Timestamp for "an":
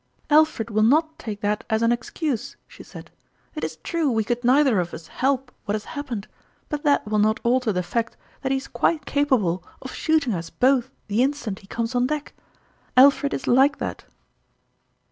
1.83-1.91